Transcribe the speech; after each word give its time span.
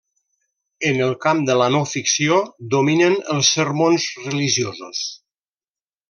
En 0.91 1.01
el 1.07 1.11
camp 1.25 1.41
de 1.49 1.57
la 1.61 1.67
no 1.75 1.81
ficció, 1.91 2.37
dominen 2.75 3.17
els 3.37 3.51
sermons 3.59 4.07
religiosos. 4.25 5.03